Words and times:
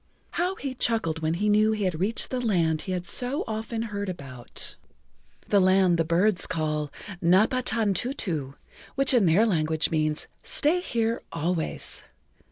How 0.31 0.55
he 0.55 0.73
chuckled 0.73 1.19
when 1.21 1.35
he 1.35 1.47
knew 1.47 1.73
he 1.73 1.83
had 1.83 1.99
reached 1.99 2.31
the 2.31 2.39
land 2.41 2.81
he 2.81 2.91
had 2.91 3.07
so 3.07 3.43
often 3.45 3.83
heard 3.83 4.09
about, 4.09 4.75
the 5.49 5.59
land 5.59 5.97
the 5.99 6.03
birds 6.03 6.47
call 6.47 6.91
Napatantutu, 7.21 8.55
which 8.95 9.13
in 9.13 9.27
their 9.27 9.45
language 9.45 9.91
means 9.91 10.27
Stay 10.41 10.79
Here 10.79 11.21
Always. 11.31 12.01